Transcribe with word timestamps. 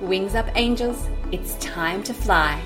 Wings 0.00 0.34
up, 0.34 0.46
angels, 0.56 1.08
it's 1.32 1.54
time 1.54 2.02
to 2.02 2.12
fly. 2.12 2.60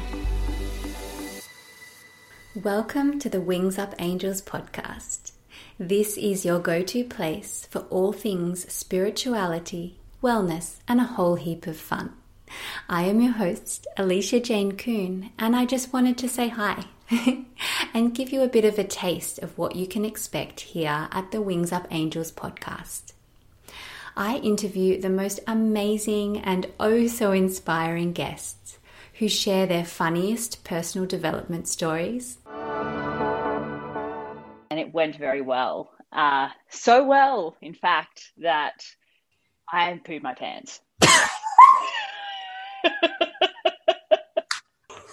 Welcome 2.57 3.21
to 3.21 3.29
the 3.29 3.41
Wings 3.41 3.79
Up 3.79 3.95
Angels 4.01 4.43
podcast. 4.43 5.31
This 5.79 6.17
is 6.17 6.45
your 6.45 6.59
go 6.59 6.83
to 6.83 7.05
place 7.05 7.69
for 7.71 7.83
all 7.83 8.13
things 8.13 8.71
spirituality, 8.73 10.01
wellness, 10.21 10.79
and 10.89 10.99
a 11.01 11.05
whole 11.05 11.37
heap 11.37 11.69
of 11.69 11.77
fun. 11.77 12.15
I 12.89 13.05
am 13.05 13.21
your 13.21 13.35
host, 13.35 13.87
Alicia 13.97 14.41
Jane 14.41 14.73
Kuhn, 14.73 15.31
and 15.39 15.55
I 15.55 15.67
just 15.67 15.93
wanted 15.93 16.19
to 16.19 16.29
say 16.29 16.49
hi 16.49 16.87
and 17.95 18.13
give 18.13 18.33
you 18.33 18.43
a 18.43 18.49
bit 18.49 18.65
of 18.65 18.77
a 18.77 18.83
taste 18.83 19.39
of 19.39 19.57
what 19.57 19.77
you 19.77 19.87
can 19.87 20.05
expect 20.05 20.59
here 20.59 21.07
at 21.13 21.31
the 21.31 21.41
Wings 21.41 21.71
Up 21.71 21.87
Angels 21.93 22.33
podcast. 22.33 23.13
I 24.17 24.37
interview 24.39 25.01
the 25.01 25.09
most 25.09 25.41
amazing 25.47 26.39
and 26.39 26.67
oh 26.81 27.07
so 27.07 27.33
inspiring 27.33 28.13
guests 28.13 28.79
who 29.19 29.29
share 29.29 29.67
their 29.67 29.85
funniest 29.85 30.65
personal 30.65 31.07
development 31.07 31.69
stories. 31.69 32.39
And 34.71 34.81
it 34.81 34.93
went 34.93 35.17
very 35.17 35.43
well. 35.43 35.91
Uh, 36.13 36.49
so 36.69 37.05
well, 37.07 37.57
in 37.61 37.75
fact, 37.75 38.33
that 38.39 38.85
I 39.73 40.01
pooed 40.05 40.23
my 40.23 40.35
pants. 40.35 40.81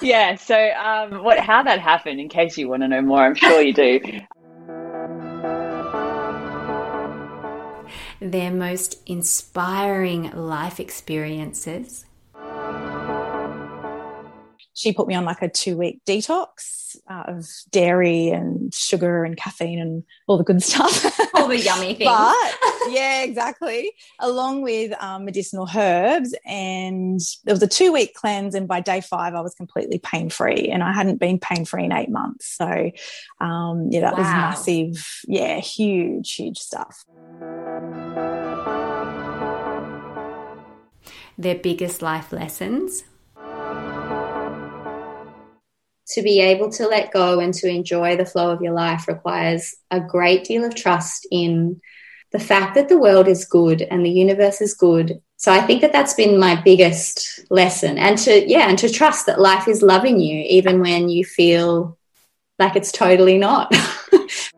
yeah, 0.01 0.35
so 0.35 0.57
um, 0.71 1.23
what 1.23 1.39
how 1.39 1.63
that 1.63 1.79
happened, 1.79 2.19
in 2.19 2.29
case 2.29 2.57
you 2.57 2.69
want 2.69 2.81
to 2.83 2.87
know 2.87 3.01
more, 3.01 3.23
I'm 3.23 3.35
sure 3.35 3.61
you 3.61 3.73
do. 3.73 3.99
Their 8.19 8.51
most 8.51 9.01
inspiring 9.05 10.31
life 10.31 10.79
experiences. 10.79 12.05
She 14.73 14.93
put 14.93 15.07
me 15.07 15.15
on 15.15 15.25
like 15.25 15.41
a 15.41 15.49
two 15.49 15.75
week 15.75 16.01
detox 16.05 16.77
uh, 17.09 17.23
of 17.27 17.47
dairy 17.71 18.29
and 18.29 18.73
sugar 18.73 19.23
and 19.23 19.35
caffeine 19.35 19.79
and 19.79 20.03
all 20.27 20.37
the 20.37 20.43
good 20.43 20.61
stuff. 20.61 21.19
All 21.33 21.47
the 21.47 21.57
yummy 21.57 21.93
things. 21.95 22.09
but 22.09 22.57
yeah, 22.89 23.23
exactly. 23.23 23.91
Along 24.19 24.61
with 24.61 24.93
um, 25.01 25.25
medicinal 25.25 25.67
herbs. 25.75 26.35
And 26.45 27.19
it 27.45 27.51
was 27.51 27.61
a 27.63 27.67
two 27.67 27.91
week 27.91 28.13
cleanse. 28.13 28.55
And 28.55 28.67
by 28.67 28.79
day 28.79 29.01
five, 29.01 29.33
I 29.33 29.41
was 29.41 29.55
completely 29.55 29.99
pain 29.99 30.29
free. 30.29 30.69
And 30.69 30.83
I 30.83 30.93
hadn't 30.93 31.17
been 31.17 31.39
pain 31.39 31.65
free 31.65 31.85
in 31.85 31.91
eight 31.91 32.09
months. 32.09 32.55
So 32.55 32.91
um, 33.41 33.87
yeah, 33.91 34.01
that 34.01 34.13
wow. 34.13 34.19
was 34.19 34.27
massive. 34.27 35.07
Yeah, 35.27 35.59
huge, 35.59 36.35
huge 36.35 36.59
stuff. 36.59 37.03
Their 41.37 41.55
biggest 41.55 42.01
life 42.01 42.31
lessons? 42.31 43.03
To 46.11 46.21
be 46.21 46.39
able 46.39 46.71
to 46.71 46.87
let 46.87 47.11
go 47.11 47.39
and 47.39 47.53
to 47.55 47.67
enjoy 47.67 48.15
the 48.15 48.25
flow 48.25 48.49
of 48.51 48.61
your 48.61 48.73
life 48.73 49.07
requires 49.07 49.75
a 49.91 49.99
great 49.99 50.45
deal 50.45 50.63
of 50.63 50.73
trust 50.73 51.27
in 51.31 51.81
the 52.31 52.39
fact 52.39 52.75
that 52.75 52.89
the 52.89 52.97
world 52.97 53.27
is 53.27 53.45
good 53.45 53.81
and 53.81 54.05
the 54.05 54.09
universe 54.09 54.61
is 54.61 54.73
good. 54.73 55.21
So 55.37 55.51
I 55.51 55.61
think 55.61 55.81
that 55.81 55.93
that's 55.93 56.13
been 56.13 56.39
my 56.39 56.59
biggest 56.61 57.39
lesson 57.49 57.97
and 57.97 58.17
to 58.19 58.49
yeah 58.49 58.67
and 58.67 58.77
to 58.79 58.89
trust 58.89 59.27
that 59.27 59.39
life 59.39 59.67
is 59.67 59.81
loving 59.81 60.19
you 60.19 60.43
even 60.49 60.81
when 60.81 61.09
you 61.09 61.23
feel 61.23 61.97
like 62.57 62.75
it's 62.75 62.91
totally 62.91 63.37
not. 63.37 63.73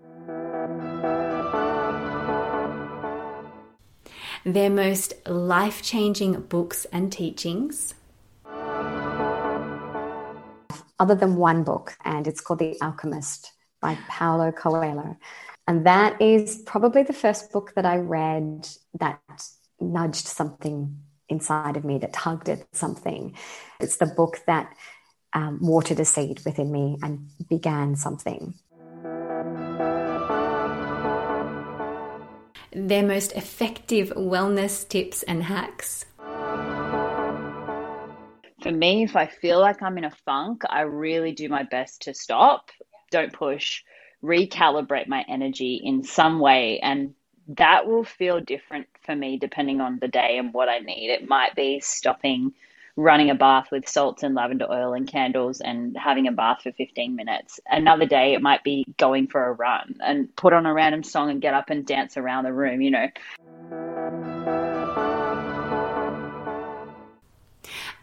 their 4.44 4.70
most 4.70 5.14
life 5.28 5.82
changing 5.82 6.42
books 6.42 6.86
and 6.92 7.12
teachings? 7.12 7.94
Other 11.00 11.16
than 11.16 11.38
one 11.38 11.64
book, 11.64 11.96
and 12.04 12.28
it's 12.28 12.42
called 12.42 12.59
The 12.59 12.78
Alchemist 12.81 13.54
by 13.81 13.98
Paulo 14.09 14.52
Coelho. 14.52 15.18
And 15.68 15.86
that 15.86 16.22
is 16.22 16.63
probably 16.66 17.03
the 17.03 17.13
first 17.13 17.52
book 17.52 17.74
that 17.75 17.86
I 17.86 17.97
read 17.97 18.68
that 19.00 19.22
nudged 19.80 20.28
something 20.28 20.97
inside 21.30 21.78
of 21.78 21.86
me, 21.86 22.00
that 22.00 22.12
tugged 22.12 22.50
at 22.50 22.66
something. 22.75 23.36
It's 23.80 23.97
the 23.97 24.08
book 24.08 24.42
that 24.47 24.75
um, 25.34 25.59
watered 25.62 26.00
a 26.00 26.06
seed 26.06 26.42
within 26.44 26.72
me 26.72 26.97
and 27.03 27.30
began 27.47 27.96
something. 27.96 28.56
Their 32.74 33.03
most 33.03 33.31
effective 33.34 34.09
wellness 34.16 34.88
tips 34.88 35.24
and 35.24 35.44
hacks? 35.44 36.06
For 38.62 38.72
me, 38.72 39.03
if 39.03 39.16
I 39.16 39.28
feel 39.28 39.59
like 39.59 39.81
I'm 39.81 39.97
in 39.97 40.03
a 40.03 40.12
funk, 40.25 40.63
I 40.69 40.81
really 40.81 41.31
do 41.31 41.47
my 41.47 41.63
best 41.63 42.02
to 42.03 42.13
stop, 42.13 42.72
don't 43.09 43.31
push, 43.31 43.84
recalibrate 44.22 45.07
my 45.07 45.24
energy 45.30 45.81
in 45.84 46.03
some 46.03 46.40
way. 46.40 46.80
And 46.80 47.13
that 47.47 47.88
will 47.88 48.03
feel 48.03 48.40
different 48.40 48.88
for 49.06 49.16
me 49.16 49.38
depending 49.38 49.81
on 49.81 50.00
the 50.00 50.07
day 50.07 50.38
and 50.38 50.53
what 50.53 50.69
I 50.69 50.80
need. 50.80 51.09
It 51.09 51.28
might 51.28 51.56
be 51.56 51.80
stopping 51.80 52.53
running 53.00 53.30
a 53.30 53.36
bath 53.36 53.68
with 53.72 53.88
salts 53.88 54.24
and 54.24 54.36
lavender 54.36 54.70
oil 54.70 54.94
and 54.94 55.08
candles 55.08 55.62
and 55.62 55.96
having 55.96 56.28
a 56.28 56.34
bath 56.34 56.62
for 56.64 56.74
15 56.74 57.16
minutes. 57.16 57.58
Another 57.66 58.06
day, 58.06 58.34
it 58.34 58.42
might 58.42 58.62
be 58.62 58.86
going 58.98 59.28
for 59.28 59.46
a 59.46 59.54
run 59.54 59.96
and 60.02 60.36
put 60.36 60.52
on 60.52 60.66
a 60.66 60.74
random 60.74 61.02
song 61.02 61.30
and 61.30 61.42
get 61.42 61.54
up 61.54 61.70
and 61.70 61.86
dance 61.86 62.18
around 62.18 62.44
the 62.44 62.52
room, 62.52 62.82
you 62.82 62.92
know. 62.92 63.08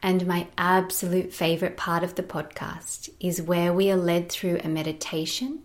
And 0.03 0.27
my 0.27 0.47
absolute 0.57 1.35
favorite 1.35 1.77
part 1.77 2.03
of 2.03 2.15
the 2.15 2.23
podcast 2.23 3.11
is 3.21 3.43
where 3.43 3.75
we 3.75 3.91
are 3.91 3.97
led 3.97 4.31
through 4.31 4.61
a 4.65 4.69
meditation, 4.69 5.61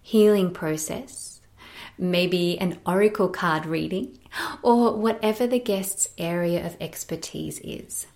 healing 0.00 0.54
process, 0.54 1.42
maybe 1.98 2.58
an 2.58 2.78
oracle 2.86 3.28
card 3.28 3.66
reading, 3.66 4.18
or 4.62 4.96
whatever 4.96 5.46
the 5.46 5.58
guest's 5.58 6.08
area 6.16 6.64
of 6.64 6.78
expertise 6.80 7.58
is. 7.58 8.06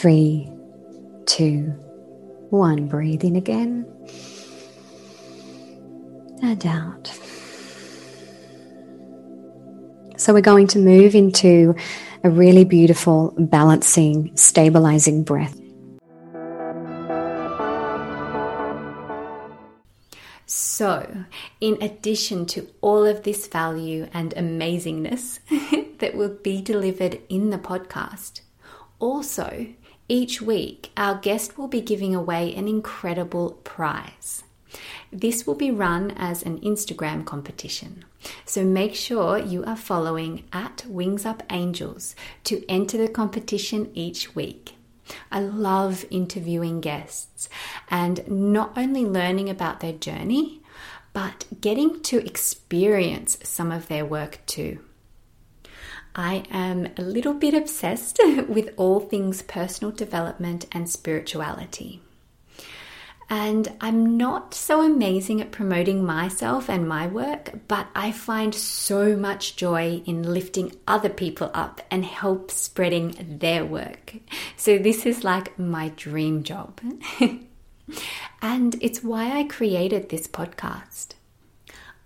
Three, 0.00 0.50
two, 1.26 1.74
one. 2.48 2.86
Breathe 2.88 3.22
in 3.22 3.36
again 3.36 3.84
and 6.42 6.66
out. 6.66 7.08
So 10.16 10.32
we're 10.32 10.40
going 10.40 10.68
to 10.68 10.78
move 10.78 11.14
into 11.14 11.74
a 12.24 12.30
really 12.30 12.64
beautiful, 12.64 13.34
balancing, 13.36 14.34
stabilizing 14.38 15.22
breath. 15.22 15.60
So, 20.46 21.26
in 21.60 21.76
addition 21.82 22.46
to 22.46 22.66
all 22.80 23.04
of 23.04 23.24
this 23.24 23.46
value 23.48 24.08
and 24.14 24.34
amazingness 24.34 25.40
that 25.98 26.14
will 26.14 26.38
be 26.42 26.62
delivered 26.62 27.20
in 27.28 27.50
the 27.50 27.58
podcast, 27.58 28.40
also 28.98 29.66
each 30.10 30.42
week, 30.42 30.90
our 30.96 31.14
guest 31.14 31.56
will 31.56 31.68
be 31.68 31.80
giving 31.80 32.16
away 32.16 32.52
an 32.54 32.66
incredible 32.66 33.52
prize. 33.62 34.42
This 35.12 35.46
will 35.46 35.54
be 35.54 35.70
run 35.70 36.10
as 36.10 36.42
an 36.42 36.58
Instagram 36.60 37.24
competition. 37.24 38.04
So 38.44 38.64
make 38.64 38.96
sure 38.96 39.38
you 39.38 39.64
are 39.64 39.76
following 39.76 40.44
at 40.52 40.84
Wings 40.88 41.24
Up 41.24 41.44
Angels 41.48 42.16
to 42.44 42.64
enter 42.68 42.98
the 42.98 43.08
competition 43.08 43.90
each 43.94 44.34
week. 44.34 44.74
I 45.30 45.40
love 45.40 46.04
interviewing 46.10 46.80
guests 46.80 47.48
and 47.88 48.28
not 48.28 48.76
only 48.76 49.04
learning 49.04 49.48
about 49.48 49.78
their 49.78 49.92
journey, 49.92 50.60
but 51.12 51.46
getting 51.60 52.00
to 52.02 52.24
experience 52.24 53.38
some 53.44 53.70
of 53.70 53.86
their 53.86 54.04
work 54.04 54.40
too. 54.46 54.80
I 56.14 56.44
am 56.50 56.88
a 56.96 57.02
little 57.02 57.34
bit 57.34 57.54
obsessed 57.54 58.18
with 58.48 58.74
all 58.76 59.00
things 59.00 59.42
personal 59.42 59.92
development 59.92 60.66
and 60.72 60.88
spirituality. 60.88 62.00
And 63.32 63.72
I'm 63.80 64.16
not 64.16 64.54
so 64.54 64.82
amazing 64.82 65.40
at 65.40 65.52
promoting 65.52 66.04
myself 66.04 66.68
and 66.68 66.88
my 66.88 67.06
work, 67.06 67.60
but 67.68 67.86
I 67.94 68.10
find 68.10 68.52
so 68.52 69.16
much 69.16 69.54
joy 69.54 70.02
in 70.04 70.34
lifting 70.34 70.74
other 70.88 71.08
people 71.08 71.48
up 71.54 71.80
and 71.92 72.04
help 72.04 72.50
spreading 72.50 73.38
their 73.38 73.64
work. 73.64 74.14
So, 74.56 74.78
this 74.78 75.06
is 75.06 75.22
like 75.22 75.56
my 75.56 75.90
dream 75.90 76.42
job. 76.42 76.80
and 78.42 78.76
it's 78.80 79.04
why 79.04 79.38
I 79.38 79.44
created 79.44 80.08
this 80.08 80.26
podcast. 80.26 81.14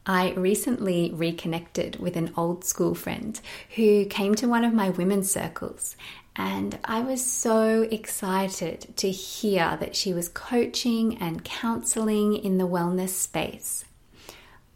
I 0.06 0.33
recently 0.33 1.11
reconnected 1.15 1.97
with 1.97 2.17
an 2.17 2.33
old 2.37 2.65
school 2.65 2.95
friend 2.95 3.41
who 3.77 4.05
came 4.05 4.35
to 4.35 4.49
one 4.49 4.65
of 4.65 4.75
my 4.75 4.91
women's 4.91 5.33
circles, 5.33 5.97
and 6.37 6.79
I 6.85 7.01
was 7.01 7.25
so 7.25 7.83
excited 7.91 8.95
to 8.99 9.11
hear 9.11 9.79
that 9.81 9.97
she 9.97 10.12
was 10.12 10.29
coaching 10.29 11.17
and 11.19 11.45
counseling 11.45 12.37
in 12.37 12.59
the 12.59 12.69
wellness 12.69 13.11
space. 13.11 13.87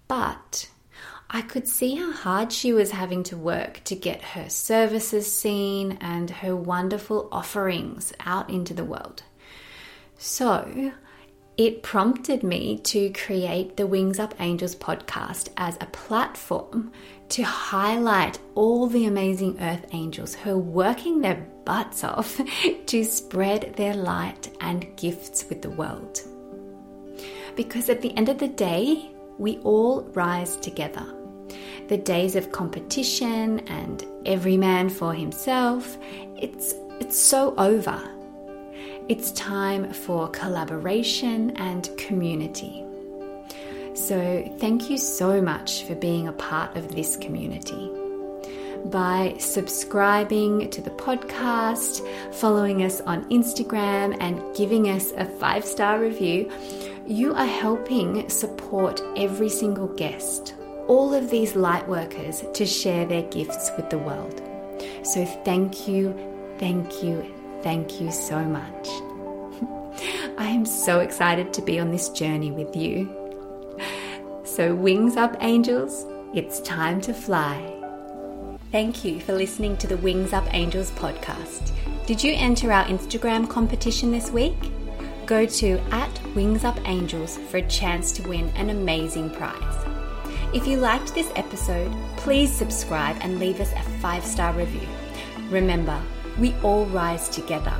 But 0.07 0.71
I 1.29 1.43
could 1.43 1.69
see 1.69 1.97
how 1.97 2.13
hard 2.13 2.51
she 2.51 2.73
was 2.73 2.93
having 2.93 3.23
to 3.25 3.37
work 3.37 3.83
to 3.85 3.95
get 3.95 4.23
her 4.23 4.49
services 4.49 5.31
seen 5.31 5.99
and 6.01 6.31
her 6.31 6.57
wonderful 6.57 7.29
offerings 7.31 8.15
out 8.25 8.49
into 8.49 8.73
the 8.73 8.85
world. 8.85 9.25
So, 10.17 10.93
it 11.59 11.83
prompted 11.83 12.45
me 12.45 12.79
to 12.79 13.11
create 13.11 13.77
the 13.77 13.87
Wings 13.87 14.21
Up 14.21 14.33
Angels 14.41 14.77
podcast 14.77 15.49
as 15.57 15.77
a 15.81 15.87
platform 15.87 16.93
to 17.31 17.43
highlight 17.43 18.39
all 18.55 18.87
the 18.87 19.07
amazing 19.07 19.61
earth 19.61 19.85
angels 19.91 20.37
who 20.37 20.53
are 20.53 20.59
working 20.59 21.21
their 21.21 21.45
butts 21.65 22.05
off 22.05 22.41
to 22.87 23.05
spread 23.05 23.75
their 23.75 23.95
light 23.95 24.57
and 24.61 24.97
gifts 24.97 25.47
with 25.49 25.61
the 25.61 25.71
world. 25.71 26.21
Because 27.57 27.89
at 27.89 28.03
the 28.03 28.17
end 28.17 28.29
of 28.29 28.39
the 28.39 28.49
day, 28.49 29.11
we 29.39 29.59
all 29.59 30.03
rise 30.15 30.57
together. 30.59 31.13
The 31.89 31.99
days 31.99 32.37
of 32.37 32.53
competition 32.53 33.61
and 33.67 34.07
every 34.27 34.57
man 34.57 34.89
for 34.89 35.13
himself, 35.13 35.99
it's, 36.37 36.73
it's 37.01 37.19
so 37.19 37.57
over. 37.57 38.01
It's 39.09 39.31
time 39.33 39.91
for 39.91 40.29
collaboration 40.29 41.57
and 41.57 41.89
community. 41.97 42.85
So, 43.95 44.45
thank 44.59 44.91
you 44.91 44.99
so 44.99 45.41
much 45.41 45.85
for 45.85 45.95
being 45.95 46.29
a 46.29 46.33
part 46.33 46.77
of 46.77 46.95
this 46.95 47.17
community. 47.17 47.91
By 48.85 49.35
subscribing 49.39 50.69
to 50.69 50.83
the 50.83 50.91
podcast, 50.91 52.07
following 52.35 52.83
us 52.83 53.01
on 53.01 53.25
Instagram, 53.31 54.15
and 54.21 54.43
giving 54.55 54.91
us 54.91 55.13
a 55.13 55.25
five 55.25 55.65
star 55.65 55.99
review, 55.99 56.53
you 57.07 57.33
are 57.33 57.47
helping 57.47 58.29
support 58.29 59.01
every 59.17 59.49
single 59.49 59.89
guest, 59.89 60.55
all 60.87 61.15
of 61.15 61.31
these 61.31 61.57
light 61.57 61.89
workers, 61.89 62.45
to 62.53 62.67
share 62.67 63.07
their 63.07 63.23
gifts 63.31 63.71
with 63.75 63.89
the 63.89 63.97
world. 63.97 64.43
So, 65.03 65.25
thank 65.25 65.89
you, 65.89 66.15
thank 66.59 67.03
you, 67.03 67.38
Thank 67.63 68.01
you 68.01 68.13
so 68.13 68.41
much. 68.45 68.89
I 70.39 70.49
am 70.49 70.65
so 70.65 71.01
excited 71.01 71.53
to 71.55 71.63
be 71.63 71.79
on 71.79 71.91
this 71.91 72.09
journey 72.11 72.53
with 72.53 72.77
you. 72.77 73.15
So, 74.45 74.75
wings 74.75 75.17
up, 75.17 75.37
angels, 75.41 76.07
it's 76.35 76.61
time 76.61 77.01
to 77.03 77.13
fly. 77.13 77.75
Thank 78.71 79.05
you 79.05 79.21
for 79.21 79.33
listening 79.33 79.77
to 79.79 79.87
the 79.87 79.97
Wings 79.99 80.33
Up 80.33 80.53
Angels 80.55 80.91
podcast. 80.93 81.73
Did 82.07 82.23
you 82.23 82.35
enter 82.35 82.73
our 82.73 82.85
Instagram 82.85 83.49
competition 83.49 84.11
this 84.11 84.31
week? 84.31 84.57
Go 85.27 85.47
to 85.47 85.79
at 85.91 86.35
Wings 86.35 86.65
Up 86.65 86.79
Angels 86.87 87.37
for 87.37 87.59
a 87.59 87.69
chance 87.69 88.13
to 88.13 88.29
win 88.29 88.49
an 88.57 88.71
amazing 88.71 89.31
prize. 89.31 89.85
If 90.55 90.67
you 90.67 90.79
liked 90.79 91.15
this 91.15 91.31
episode, 91.37 91.93
please 92.17 92.53
subscribe 92.53 93.17
and 93.21 93.39
leave 93.39 93.61
us 93.61 93.73
a 93.73 93.83
five 94.01 94.25
star 94.25 94.53
review. 94.55 94.89
Remember, 95.51 96.01
we 96.39 96.55
all 96.63 96.87
rise 96.87 97.29
together. 97.29 97.75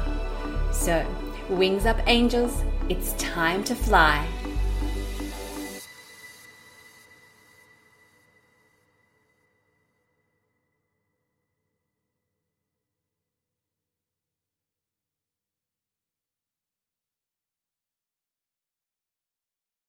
So, 0.73 1.07
wings 1.49 1.87
up, 1.87 1.99
angels, 2.07 2.63
it's 2.89 3.13
time 3.13 3.65
to 3.65 3.75
fly. 3.75 4.27